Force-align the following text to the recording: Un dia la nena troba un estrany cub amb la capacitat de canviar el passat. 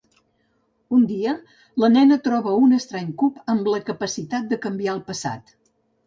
Un 0.99 1.01
dia 1.09 1.33
la 1.83 1.89
nena 1.95 2.15
troba 2.27 2.53
un 2.67 2.73
estrany 2.77 3.11
cub 3.23 3.37
amb 3.53 3.69
la 3.73 3.81
capacitat 3.89 4.49
de 4.55 4.59
canviar 4.63 4.95
el 4.95 5.03
passat. 5.11 5.53